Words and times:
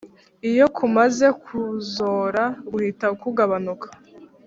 iyo 0.49 0.65
kumaze 0.77 1.27
kuzora, 1.43 2.43
guhita 2.71 3.07
kugabanuka. 3.21 3.87